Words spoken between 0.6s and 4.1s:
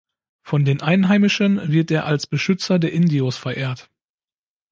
den Einheimischen wird er als „Beschützer der Indios“ verehrt.